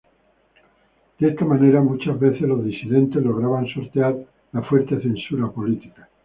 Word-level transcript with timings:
De 1.19 1.27
esa 1.29 1.45
manera, 1.45 1.79
muchas 1.79 2.19
veces 2.19 2.41
los 2.41 2.65
disidentes 2.65 3.21
lograban 3.23 3.67
sortear 3.67 4.15
la 4.51 4.63
fuerte 4.63 4.99
censura 4.99 5.47
política. 5.51 6.09